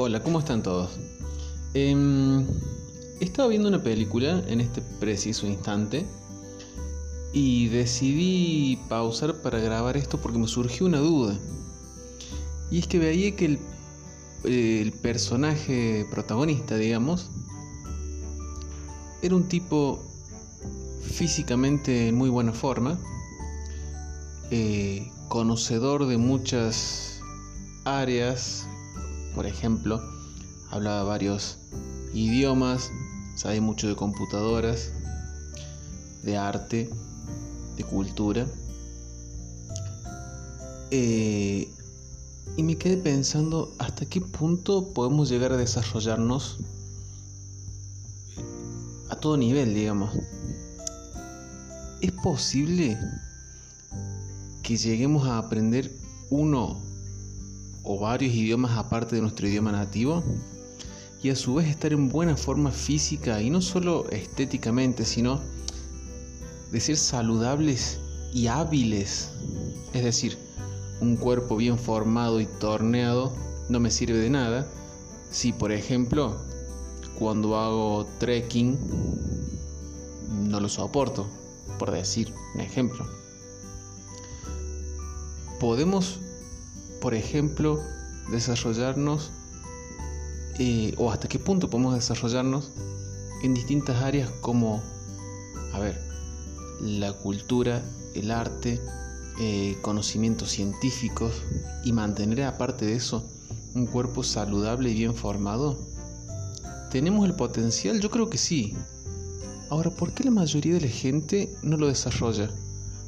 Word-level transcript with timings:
Hola, 0.00 0.22
¿cómo 0.22 0.38
están 0.38 0.62
todos? 0.62 0.90
Em, 1.74 2.46
estaba 3.18 3.48
viendo 3.48 3.66
una 3.66 3.82
película 3.82 4.44
en 4.46 4.60
este 4.60 4.80
preciso 4.80 5.44
instante 5.48 6.06
y 7.32 7.66
decidí 7.66 8.78
pausar 8.88 9.42
para 9.42 9.58
grabar 9.58 9.96
esto 9.96 10.20
porque 10.20 10.38
me 10.38 10.46
surgió 10.46 10.86
una 10.86 10.98
duda. 10.98 11.36
Y 12.70 12.78
es 12.78 12.86
que 12.86 13.00
veía 13.00 13.34
que 13.34 13.58
el, 14.44 14.92
personaje 15.02 16.06
protagonista, 16.12 16.76
digamos, 16.76 17.28
era 19.20 19.34
un 19.34 19.48
tipo 19.48 20.00
físicamente 21.02 22.06
en 22.06 22.14
muy 22.14 22.30
buena 22.30 22.52
forma, 22.52 23.00
eh, 24.52 25.10
conocedor 25.26 26.06
de 26.06 26.18
muchas 26.18 27.20
áreas, 27.84 28.67
por 29.38 29.46
ejemplo, 29.46 30.02
hablaba 30.68 31.04
varios 31.04 31.58
idiomas, 32.12 32.90
sabe 33.36 33.60
mucho 33.60 33.86
de 33.86 33.94
computadoras, 33.94 34.90
de 36.24 36.36
arte, 36.36 36.90
de 37.76 37.84
cultura. 37.84 38.48
Eh, 40.90 41.72
y 42.56 42.62
me 42.64 42.76
quedé 42.78 42.96
pensando 42.96 43.72
hasta 43.78 44.06
qué 44.06 44.20
punto 44.20 44.92
podemos 44.92 45.28
llegar 45.28 45.52
a 45.52 45.56
desarrollarnos 45.56 46.58
a 49.08 49.14
todo 49.20 49.36
nivel, 49.36 49.72
digamos. 49.72 50.18
¿Es 52.00 52.10
posible 52.10 52.98
que 54.64 54.76
lleguemos 54.76 55.28
a 55.28 55.38
aprender 55.38 55.92
uno 56.28 56.87
o 57.88 57.98
varios 57.98 58.34
idiomas 58.34 58.76
aparte 58.76 59.16
de 59.16 59.22
nuestro 59.22 59.48
idioma 59.48 59.72
nativo? 59.72 60.22
Y 61.22 61.30
a 61.30 61.36
su 61.36 61.54
vez 61.54 61.68
estar 61.68 61.92
en 61.92 62.10
buena 62.10 62.36
forma 62.36 62.70
física 62.70 63.40
y 63.40 63.48
no 63.48 63.62
solo 63.62 64.08
estéticamente, 64.10 65.06
sino 65.06 65.40
de 66.70 66.80
ser 66.80 66.98
saludables 66.98 67.98
y 68.32 68.46
hábiles. 68.46 69.30
Es 69.94 70.04
decir, 70.04 70.36
un 71.00 71.16
cuerpo 71.16 71.56
bien 71.56 71.78
formado 71.78 72.40
y 72.40 72.46
torneado 72.46 73.32
no 73.70 73.80
me 73.80 73.90
sirve 73.90 74.18
de 74.18 74.30
nada 74.30 74.68
si, 75.30 75.52
por 75.52 75.72
ejemplo, 75.72 76.36
cuando 77.18 77.56
hago 77.56 78.06
trekking 78.18 78.78
no 80.28 80.60
lo 80.60 80.68
soporto, 80.68 81.26
por 81.78 81.90
decir 81.90 82.34
un 82.54 82.60
ejemplo. 82.60 83.06
Podemos, 85.58 86.20
por 87.00 87.14
ejemplo, 87.14 87.80
desarrollarnos, 88.30 89.30
eh, 90.58 90.94
o 90.96 91.10
hasta 91.10 91.28
qué 91.28 91.38
punto 91.38 91.70
podemos 91.70 91.94
desarrollarnos 91.94 92.70
en 93.42 93.54
distintas 93.54 94.02
áreas 94.02 94.30
como, 94.40 94.82
a 95.72 95.78
ver, 95.78 96.00
la 96.80 97.12
cultura, 97.12 97.82
el 98.14 98.30
arte, 98.30 98.80
eh, 99.40 99.76
conocimientos 99.82 100.50
científicos 100.50 101.32
y 101.84 101.92
mantener 101.92 102.42
aparte 102.42 102.86
de 102.86 102.96
eso 102.96 103.24
un 103.74 103.86
cuerpo 103.86 104.24
saludable 104.24 104.90
y 104.90 104.94
bien 104.94 105.14
formado? 105.14 105.78
¿Tenemos 106.90 107.26
el 107.26 107.34
potencial? 107.34 108.00
Yo 108.00 108.10
creo 108.10 108.28
que 108.28 108.38
sí. 108.38 108.74
Ahora, 109.70 109.90
¿por 109.90 110.12
qué 110.12 110.24
la 110.24 110.30
mayoría 110.30 110.74
de 110.74 110.80
la 110.80 110.88
gente 110.88 111.54
no 111.62 111.76
lo 111.76 111.86
desarrolla? 111.86 112.50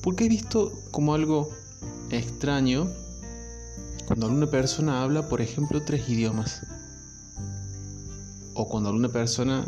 Porque 0.00 0.24
he 0.24 0.28
visto 0.28 0.72
como 0.90 1.14
algo 1.14 1.50
extraño 2.10 2.88
cuando 4.06 4.26
alguna 4.26 4.46
persona 4.46 5.02
habla, 5.02 5.28
por 5.28 5.40
ejemplo, 5.40 5.82
tres 5.82 6.08
idiomas. 6.08 6.62
O 8.54 8.68
cuando 8.68 8.90
alguna 8.90 9.08
persona 9.08 9.66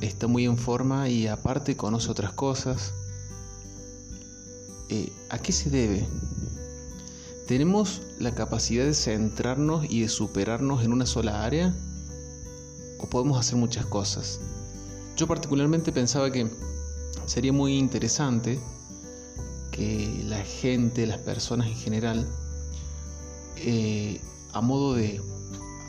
está 0.00 0.26
muy 0.26 0.44
en 0.44 0.56
forma 0.56 1.08
y 1.08 1.26
aparte 1.26 1.76
conoce 1.76 2.10
otras 2.10 2.32
cosas. 2.32 2.92
Eh, 4.88 5.12
¿A 5.30 5.38
qué 5.38 5.52
se 5.52 5.70
debe? 5.70 6.06
¿Tenemos 7.46 8.02
la 8.18 8.34
capacidad 8.34 8.84
de 8.84 8.94
centrarnos 8.94 9.86
y 9.88 10.00
de 10.00 10.08
superarnos 10.08 10.82
en 10.82 10.92
una 10.92 11.06
sola 11.06 11.44
área? 11.44 11.74
¿O 12.98 13.06
podemos 13.06 13.38
hacer 13.38 13.56
muchas 13.56 13.86
cosas? 13.86 14.40
Yo 15.16 15.26
particularmente 15.26 15.92
pensaba 15.92 16.30
que 16.30 16.50
sería 17.26 17.52
muy 17.52 17.76
interesante 17.76 18.58
que 19.70 20.24
la 20.26 20.42
gente, 20.42 21.06
las 21.06 21.18
personas 21.18 21.66
en 21.66 21.76
general, 21.76 22.26
eh, 23.64 24.20
a 24.52 24.60
modo 24.60 24.94
de 24.94 25.20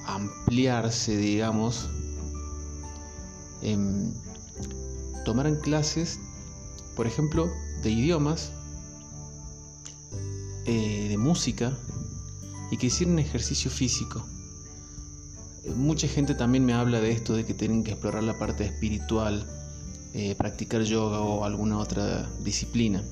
ampliarse, 0.05 1.17
digamos, 1.17 1.89
em, 3.61 4.13
tomaran 5.23 5.55
clases, 5.57 6.19
por 6.95 7.07
ejemplo, 7.07 7.49
de 7.83 7.91
idiomas, 7.91 8.51
eh, 10.65 11.07
de 11.09 11.17
música, 11.17 11.77
y 12.71 12.77
que 12.77 12.87
hicieran 12.87 13.19
ejercicio 13.19 13.69
físico 13.69 14.25
mucha 15.73 16.07
gente 16.07 16.35
también 16.35 16.65
me 16.65 16.73
habla 16.73 16.99
de 16.99 17.11
esto, 17.11 17.33
de 17.33 17.45
que 17.45 17.53
tienen 17.53 17.83
que 17.83 17.91
explorar 17.91 18.23
la 18.23 18.37
parte 18.37 18.65
espiritual, 18.65 19.45
eh, 20.13 20.35
practicar 20.35 20.83
yoga 20.83 21.21
o 21.21 21.43
alguna 21.43 21.79
otra 21.79 22.29
disciplina. 22.43 23.03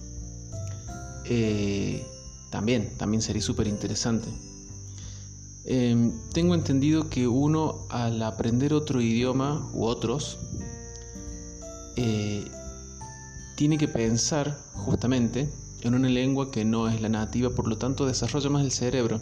Eh, 1.26 2.06
también, 2.50 2.96
también 2.98 3.22
sería 3.22 3.42
súper 3.42 3.68
interesante. 3.68 4.28
Em, 5.66 6.12
tengo 6.34 6.56
entendido 6.56 7.10
que 7.10 7.28
uno 7.28 7.86
al 7.90 8.22
aprender 8.22 8.74
otro 8.74 9.02
idioma 9.02 9.70
u 9.74 9.86
otros, 9.86 10.38
eh, 11.96 12.46
tiene 13.56 13.78
que 13.78 13.88
pensar 13.88 14.58
justamente 14.74 15.50
en 15.82 15.96
una 15.96 16.10
lengua 16.10 16.52
que 16.52 16.66
no 16.66 16.90
es 16.90 17.02
la 17.02 17.10
nativa, 17.10 17.50
por 17.52 17.68
lo 17.68 17.78
tanto 17.78 18.06
desarrolla 18.06 18.50
más 18.50 18.64
el 18.64 18.72
cerebro. 18.72 19.22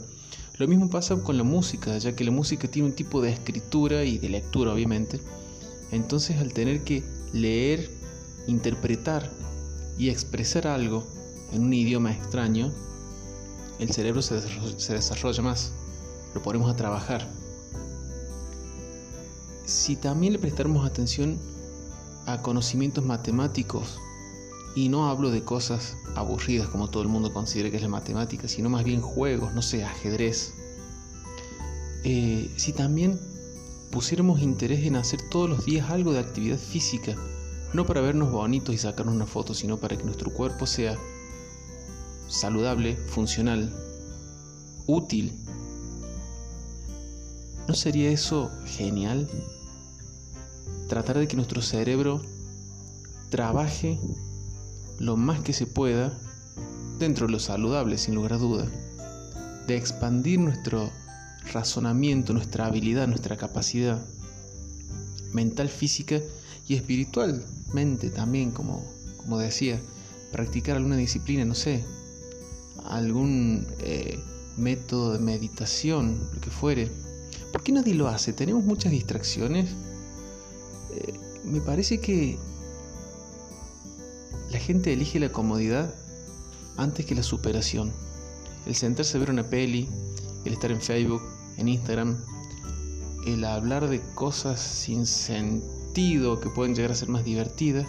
Lo 0.57 0.67
mismo 0.67 0.89
pasa 0.89 1.15
con 1.21 1.37
la 1.37 1.43
música, 1.43 1.97
ya 1.97 2.15
que 2.15 2.23
la 2.23 2.31
música 2.31 2.67
tiene 2.67 2.89
un 2.89 2.95
tipo 2.95 3.21
de 3.21 3.31
escritura 3.31 4.03
y 4.03 4.17
de 4.17 4.29
lectura, 4.29 4.73
obviamente. 4.73 5.19
Entonces 5.91 6.37
al 6.37 6.53
tener 6.53 6.83
que 6.83 7.03
leer, 7.33 7.89
interpretar 8.47 9.29
y 9.97 10.09
expresar 10.09 10.67
algo 10.67 11.05
en 11.51 11.63
un 11.63 11.73
idioma 11.73 12.11
extraño, 12.11 12.71
el 13.79 13.91
cerebro 13.91 14.21
se 14.21 14.35
desarrolla, 14.93 15.41
más, 15.41 15.73
lo 16.33 16.41
ponemos 16.41 16.71
a 16.71 16.75
trabajar. 16.75 17.27
Si 19.65 19.95
también 19.95 20.33
le 20.33 20.39
prestáramos 20.39 20.85
atención 20.85 21.37
a 22.25 22.41
conocimientos 22.41 23.05
matemáticos, 23.05 23.99
y 24.75 24.89
no 24.89 25.09
hablo 25.09 25.31
de 25.31 25.43
cosas 25.43 25.97
aburridas 26.15 26.69
como 26.69 26.89
todo 26.89 27.03
el 27.03 27.09
mundo 27.09 27.33
considera 27.33 27.69
que 27.69 27.77
es 27.77 27.81
la 27.81 27.89
matemática, 27.89 28.47
sino 28.47 28.69
más 28.69 28.83
bien 28.83 29.01
juegos, 29.01 29.53
no 29.53 29.61
sé, 29.61 29.83
ajedrez. 29.83 30.53
Eh, 32.03 32.49
si 32.55 32.73
también 32.73 33.19
pusiéramos 33.91 34.41
interés 34.41 34.85
en 34.85 34.95
hacer 34.95 35.21
todos 35.29 35.49
los 35.49 35.65
días 35.65 35.89
algo 35.89 36.13
de 36.13 36.19
actividad 36.19 36.57
física, 36.57 37.15
no 37.73 37.85
para 37.85 38.01
vernos 38.01 38.31
bonitos 38.31 38.73
y 38.73 38.77
sacarnos 38.77 39.15
una 39.15 39.25
foto, 39.25 39.53
sino 39.53 39.77
para 39.77 39.97
que 39.97 40.03
nuestro 40.03 40.31
cuerpo 40.31 40.65
sea 40.65 40.97
saludable, 42.27 42.95
funcional, 42.95 43.73
útil. 44.87 45.33
¿No 47.67 47.73
sería 47.73 48.09
eso 48.09 48.51
genial? 48.65 49.29
Tratar 50.89 51.17
de 51.17 51.27
que 51.27 51.35
nuestro 51.35 51.61
cerebro 51.61 52.21
trabaje 53.29 53.99
lo 54.99 55.17
más 55.17 55.41
que 55.41 55.53
se 55.53 55.65
pueda, 55.65 56.13
dentro 56.99 57.25
de 57.25 57.33
lo 57.33 57.39
saludable 57.39 57.97
sin 57.97 58.13
lugar 58.13 58.33
a 58.33 58.37
duda, 58.37 58.67
de 59.67 59.77
expandir 59.77 60.39
nuestro 60.39 60.91
razonamiento, 61.51 62.33
nuestra 62.33 62.65
habilidad, 62.65 63.07
nuestra 63.07 63.37
capacidad 63.37 63.99
mental, 65.33 65.69
física 65.69 66.19
y 66.67 66.75
espiritualmente 66.75 68.09
también, 68.09 68.51
como, 68.51 68.85
como 69.17 69.39
decía, 69.39 69.79
practicar 70.31 70.77
alguna 70.77 70.97
disciplina, 70.97 71.45
no 71.45 71.55
sé, 71.55 71.83
algún 72.85 73.65
eh, 73.79 74.19
método 74.57 75.13
de 75.13 75.19
meditación, 75.19 76.19
lo 76.33 76.41
que 76.41 76.49
fuere. 76.49 76.91
¿Por 77.51 77.63
qué 77.63 77.71
nadie 77.71 77.93
lo 77.93 78.07
hace? 78.07 78.33
Tenemos 78.33 78.63
muchas 78.63 78.91
distracciones. 78.91 79.69
Eh, 80.91 81.13
me 81.43 81.61
parece 81.61 81.99
que 81.99 82.37
la 84.49 84.59
gente 84.59 84.93
elige 84.93 85.19
la 85.19 85.31
comodidad 85.31 85.93
antes 86.77 87.05
que 87.05 87.15
la 87.15 87.23
superación. 87.23 87.91
El 88.65 88.75
sentarse 88.75 89.17
a 89.17 89.19
ver 89.19 89.31
una 89.31 89.49
peli, 89.49 89.89
el 90.45 90.53
estar 90.53 90.71
en 90.71 90.81
Facebook, 90.81 91.21
en 91.57 91.67
Instagram, 91.67 92.17
el 93.25 93.43
hablar 93.45 93.87
de 93.89 94.01
cosas 94.15 94.59
sin 94.59 95.05
sentido 95.05 96.39
que 96.39 96.49
pueden 96.49 96.75
llegar 96.75 96.91
a 96.91 96.95
ser 96.95 97.09
más 97.09 97.23
divertidas, 97.23 97.87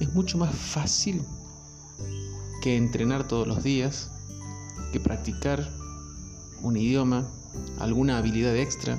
es 0.00 0.12
mucho 0.12 0.38
más 0.38 0.54
fácil 0.54 1.22
que 2.62 2.76
entrenar 2.76 3.28
todos 3.28 3.46
los 3.46 3.62
días, 3.62 4.10
que 4.92 5.00
practicar 5.00 5.70
un 6.62 6.76
idioma, 6.76 7.28
alguna 7.78 8.18
habilidad 8.18 8.56
extra, 8.56 8.98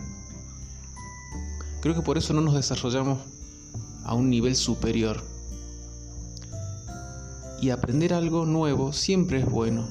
Creo 1.86 1.94
que 1.94 2.02
por 2.02 2.18
eso 2.18 2.34
no 2.34 2.42
nos 2.42 2.56
desarrollamos 2.56 3.19
a 4.06 4.16
un 4.16 4.31
nivel 4.31 4.56
superior. 4.56 5.22
Y 7.62 7.69
aprender 7.69 8.12
algo 8.12 8.48
nuevo 8.48 8.92
siempre 8.92 9.42
es 9.42 9.46
bueno, 9.46 9.86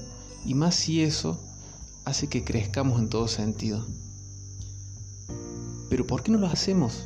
y 0.45 0.55
más 0.55 0.75
si 0.75 1.03
eso 1.03 1.39
hace 2.05 2.27
que 2.27 2.43
crezcamos 2.43 2.99
en 2.99 3.09
todo 3.09 3.29
sentido. 3.29 3.87
Pero 5.89 6.05
¿por 6.05 6.25
qué 6.25 6.33
no 6.33 6.39
lo 6.39 6.49
hacemos? 6.49 7.05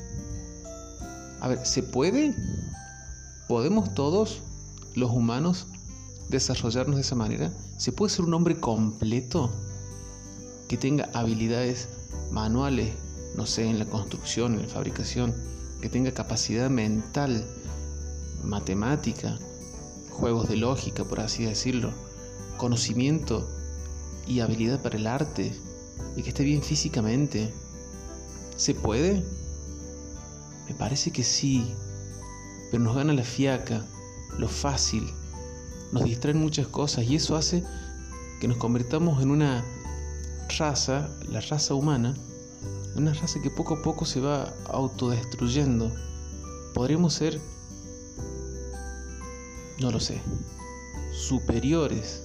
A 1.41 1.49
ver, 1.49 1.67
¿se 1.67 1.83
puede? 1.83 2.35
¿Podemos 3.47 3.93
todos, 3.93 4.41
los 4.95 5.11
humanos, 5.11 5.67
desarrollarnos 6.31 6.97
de 6.97 7.03
esa 7.03 7.15
manera? 7.15 7.53
¿Se 7.77 7.93
puede 7.93 8.09
ser 8.09 8.25
un 8.25 8.33
hombre 8.33 8.59
completo 8.59 9.53
que 10.69 10.77
tenga 10.77 11.09
habilidades 11.15 11.89
manuales, 12.31 12.93
no 13.35 13.47
sé, 13.47 13.65
en 13.65 13.79
la 13.79 13.87
construcción, 13.87 14.55
en 14.55 14.63
la 14.63 14.69
fabricación, 14.69 15.35
que 15.81 15.89
tenga 15.89 16.13
capacidad 16.13 16.69
mental, 16.71 17.47
matemática, 18.45 19.39
juegos 20.11 20.49
de 20.49 20.57
lógica, 20.57 21.05
por 21.05 21.21
así 21.21 21.45
decirlo, 21.45 21.91
conocimiento 22.57 23.49
y 24.27 24.41
habilidad 24.41 24.83
para 24.83 24.97
el 24.97 25.07
arte, 25.07 25.53
y 26.17 26.23
que 26.23 26.31
esté 26.31 26.45
bien 26.45 26.63
físicamente? 26.63 27.53
¿Se 28.57 28.75
puede? 28.75 29.23
Me 30.69 30.75
parece 30.75 31.13
que 31.13 31.25
sí, 31.25 31.73
pero 32.71 32.83
nos 32.83 32.97
gana 32.97 33.13
la 33.15 33.23
fiaca, 33.23 33.87
lo 34.37 34.49
fácil, 34.49 35.09
nos 35.93 36.05
distraen 36.05 36.39
muchas 36.39 36.67
cosas 36.67 37.05
y 37.07 37.17
eso 37.17 37.37
hace 37.37 37.65
que 38.41 38.49
nos 38.49 38.59
convirtamos 38.59 39.23
en 39.23 39.31
una 39.31 39.65
raza, 40.59 41.09
la 41.31 41.41
raza 41.41 41.75
humana, 41.75 42.15
una 42.97 43.15
raza 43.15 43.41
que 43.41 43.51
poco 43.51 43.75
a 43.75 43.83
poco 43.83 44.05
se 44.05 44.21
va 44.21 44.53
autodestruyendo. 44.67 45.93
Podríamos 46.75 47.15
ser, 47.15 47.41
no 49.81 49.91
lo 49.91 50.01
sé, 50.01 50.21
superiores. 51.13 52.25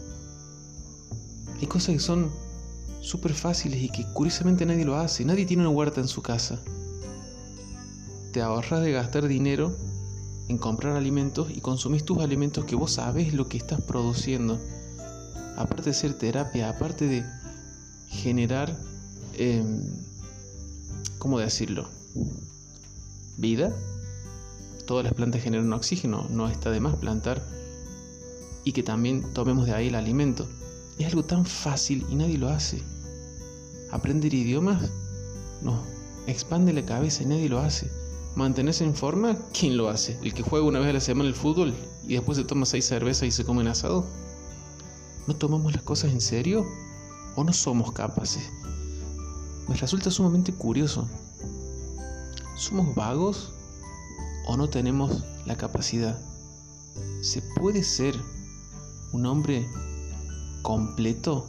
Hay 1.61 1.67
cosas 1.67 1.93
que 1.93 1.99
son 1.99 2.31
súper 3.01 3.33
fáciles 3.33 3.81
y 3.81 3.89
que 3.89 4.05
curiosamente 4.13 4.65
nadie 4.65 4.85
lo 4.85 4.97
hace. 4.97 5.23
Nadie 5.23 5.45
tiene 5.45 5.63
una 5.63 5.69
huerta 5.69 6.01
en 6.01 6.07
su 6.07 6.21
casa. 6.21 6.59
Te 8.31 8.41
ahorras 8.41 8.81
de 8.81 8.91
gastar 8.91 9.27
dinero 9.27 9.77
en 10.49 10.57
comprar 10.57 10.97
alimentos 10.97 11.51
y 11.51 11.61
consumís 11.61 12.03
tus 12.03 12.17
alimentos 12.19 12.65
que 12.65 12.75
vos 12.75 12.93
sabes 12.93 13.33
lo 13.33 13.47
que 13.47 13.57
estás 13.57 13.81
produciendo. 13.81 14.59
Aparte 15.55 15.83
de 15.83 15.93
ser 15.93 16.15
terapia, 16.15 16.69
aparte 16.69 17.07
de 17.07 17.23
generar, 18.13 18.77
em, 19.37 19.81
¿cómo 21.17 21.39
decirlo? 21.39 21.89
Vida. 23.37 23.75
Todas 24.85 25.03
las 25.03 25.13
plantas 25.13 25.41
generan 25.41 25.73
oxígeno, 25.73 26.27
no 26.29 26.47
está 26.47 26.69
de 26.71 26.79
más 26.79 26.95
plantar. 26.95 27.41
Y 28.63 28.71
que 28.71 28.83
también 28.83 29.33
tomemos 29.33 29.65
de 29.65 29.73
ahí 29.73 29.87
el 29.87 29.95
alimento. 29.95 30.47
Es 30.97 31.07
algo 31.07 31.23
tan 31.23 31.45
fácil 31.45 32.05
y 32.09 32.15
nadie 32.15 32.37
lo 32.37 32.49
hace. 32.49 32.81
Aprender 33.91 34.33
idiomas, 34.33 34.89
no, 35.61 35.83
expande 36.27 36.73
la 36.73 36.85
cabeza 36.85 37.23
y 37.23 37.25
nadie 37.25 37.49
lo 37.49 37.59
hace. 37.59 37.89
Mantenerse 38.35 38.83
en 38.83 38.95
forma, 38.95 39.37
¿quién 39.57 39.77
lo 39.77 39.89
hace? 39.89 40.17
¿El 40.23 40.33
que 40.33 40.43
juega 40.43 40.65
una 40.65 40.79
vez 40.79 40.89
a 40.89 40.93
la 40.93 40.99
semana 40.99 41.29
el 41.29 41.35
fútbol 41.35 41.73
y 42.07 42.13
después 42.13 42.37
se 42.37 42.43
toma 42.43 42.65
seis 42.65 42.85
cervezas 42.85 43.27
y 43.27 43.31
se 43.31 43.45
come 43.45 43.61
un 43.61 43.67
asado? 43.67 44.05
¿No 45.27 45.35
tomamos 45.35 45.73
las 45.73 45.83
cosas 45.83 46.11
en 46.11 46.21
serio? 46.21 46.65
¿O 47.35 47.43
no 47.43 47.53
somos 47.53 47.91
capaces? 47.91 48.49
Me 49.67 49.75
resulta 49.75 50.11
sumamente 50.11 50.53
curioso. 50.53 51.07
¿Somos 52.55 52.93
vagos 52.95 53.51
o 54.45 54.57
no 54.57 54.69
tenemos 54.69 55.23
la 55.45 55.55
capacidad? 55.55 56.19
¿Se 57.21 57.41
puede 57.41 57.83
ser 57.83 58.15
un 59.13 59.25
hombre 59.25 59.67
completo 60.61 61.47